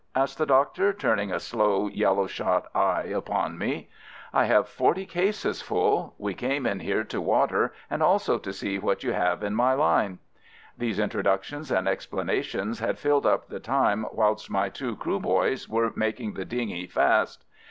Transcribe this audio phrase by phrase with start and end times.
[0.15, 3.87] asked the Doctor, turning a slow yellow shot eye upon me.
[4.33, 6.15] "I have forty cases full.
[6.17, 9.73] We came in here to water, and also to see what you have in my
[9.75, 10.17] line."
[10.75, 16.33] These introductions and explanations had filled up the time whilst my two Krooboys were making
[16.33, 17.45] the dinghy fast.